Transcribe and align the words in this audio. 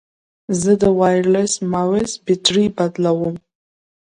زه 0.61 0.71
د 0.81 0.83
وایرلیس 0.99 1.53
ماؤس 1.71 2.11
بیټرۍ 2.25 2.67
بدلوم. 2.77 3.35